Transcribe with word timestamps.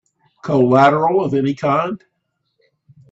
Collateral 0.41 1.23
of 1.23 1.35
any 1.35 1.53
kind? 1.53 2.03